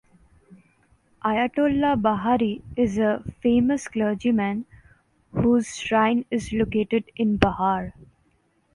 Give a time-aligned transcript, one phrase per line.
[1.23, 4.65] Ayatollah Bahari is a famous clergyman
[5.31, 7.93] whose shrine is located in Bahar.